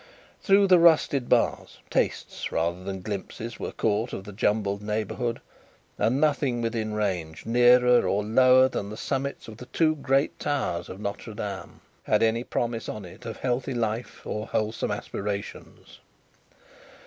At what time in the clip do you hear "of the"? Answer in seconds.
4.13-4.33, 9.47-9.67